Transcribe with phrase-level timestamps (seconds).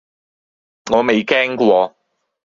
[0.91, 1.95] 我未驚過!